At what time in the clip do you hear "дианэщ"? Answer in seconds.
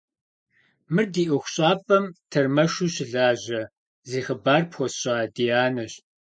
5.35-5.93